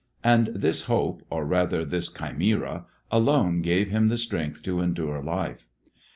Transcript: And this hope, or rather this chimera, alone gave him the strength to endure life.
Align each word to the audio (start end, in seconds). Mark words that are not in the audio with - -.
And 0.23 0.47
this 0.47 0.85
hope, 0.85 1.21
or 1.29 1.45
rather 1.45 1.85
this 1.85 2.11
chimera, 2.11 2.87
alone 3.11 3.61
gave 3.61 3.89
him 3.89 4.07
the 4.07 4.17
strength 4.17 4.63
to 4.63 4.79
endure 4.79 5.21
life. 5.21 5.67